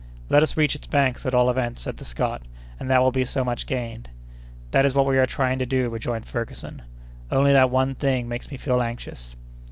[0.29, 2.41] "Let us reach its banks, at all events," said the Scot,
[2.79, 4.09] "and that will be so much gained."
[4.71, 6.81] "That is what we are trying to do," rejoined Ferguson,
[7.29, 9.35] "only that one thing makes me feel anxious."